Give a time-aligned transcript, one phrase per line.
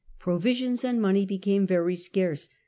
[0.17, 2.49] Provisions and money became very scarce.